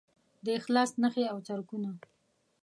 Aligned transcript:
د 0.45 0.47
اخلاص 0.59 0.91
نښې 1.01 1.25
او 1.33 1.37
څرکونه 1.47 1.89